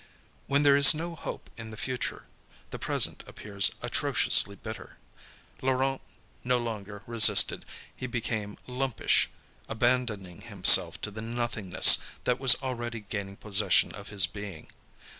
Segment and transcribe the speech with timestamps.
[0.47, 2.25] When there is no hope in the future,
[2.71, 4.97] the present appears atrociously bitter.
[5.61, 6.01] Laurent
[6.43, 9.29] no longer resisted, he became lumpish,
[9.69, 14.71] abandoning himself to the nothingness that was already gaining possession of his being.